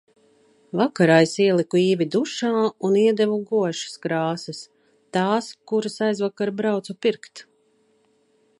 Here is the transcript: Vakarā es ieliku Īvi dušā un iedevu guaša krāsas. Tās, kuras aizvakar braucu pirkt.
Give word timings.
Vakarā 0.79 1.17
es 1.25 1.33
ieliku 1.43 1.81
Īvi 1.81 2.07
dušā 2.15 2.49
un 2.89 2.97
iedevu 3.01 3.37
guaša 3.51 3.93
krāsas. 4.07 4.63
Tās, 5.19 5.51
kuras 5.73 6.01
aizvakar 6.07 6.53
braucu 6.63 6.97
pirkt. 7.07 7.45